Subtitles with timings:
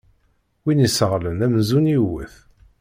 [0.63, 2.35] Win yesseɣlen amzun yewwet.